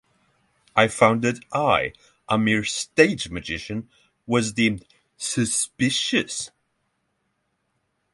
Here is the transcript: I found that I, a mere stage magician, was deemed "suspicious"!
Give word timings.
I 0.75 0.87
found 0.87 1.21
that 1.25 1.41
I, 1.53 1.93
a 2.27 2.35
mere 2.35 2.63
stage 2.63 3.29
magician, 3.29 3.87
was 4.25 4.51
deemed 4.51 4.83
"suspicious"! 5.15 6.49